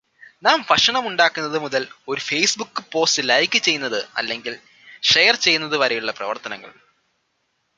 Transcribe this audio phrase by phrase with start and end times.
[0.43, 4.55] നാം ഭക്ഷണമുണ്ടാക്കുന്നത് മുതൽ ഒരു ഫെയ്സ്ബുൿ പോസ്റ്റ് ലൈക്ക് ചെയ്യുന്നത് അല്ലെങ്കിൽ
[5.03, 6.73] ഷെയർ ചെയ്യുന്നത് വരെയുള്ള പ്രവർത്തനങ്ങൾ